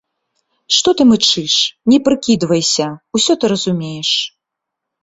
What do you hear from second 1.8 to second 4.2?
не прыкідвайся, усё ты разумееш.